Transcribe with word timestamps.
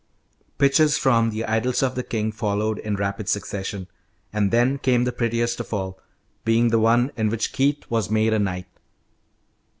Pictures 0.57 0.97
from 0.97 1.29
the 1.29 1.43
"Idylls 1.45 1.83
of 1.83 1.93
the 1.93 2.01
King" 2.01 2.31
followed 2.31 2.79
in 2.79 2.95
rapid 2.95 3.29
succession, 3.29 3.85
and 4.33 4.49
then 4.49 4.79
came 4.79 5.03
the 5.03 5.11
prettiest 5.11 5.59
of 5.59 5.71
all, 5.75 5.99
being 6.43 6.69
the 6.69 6.79
one 6.79 7.11
in 7.17 7.29
which 7.29 7.53
Keith 7.53 7.83
was 7.87 8.09
made 8.09 8.33
a 8.33 8.39
knight. 8.39 8.65